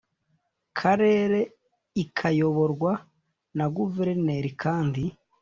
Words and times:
Karere 0.79 1.39
ikayoborwa 2.03 2.91
na 3.57 3.65
Guverineri 3.75 4.51
kandi 4.63 5.03